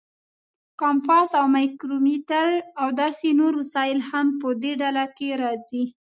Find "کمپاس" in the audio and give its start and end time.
0.81-1.29